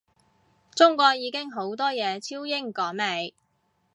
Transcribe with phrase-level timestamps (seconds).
[0.73, 3.35] 中國已經好多嘢超英趕美